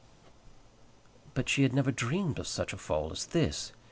But 1.35 1.47
she 1.47 1.61
had 1.61 1.73
never 1.73 1.91
dreamed 1.91 2.39
of 2.39 2.47
such 2.47 2.73
a 2.73 2.77
fall 2.77 3.11
as 3.11 3.27
this! 3.27 3.71